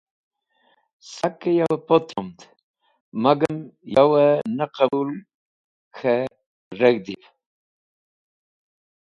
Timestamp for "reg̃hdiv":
6.79-7.23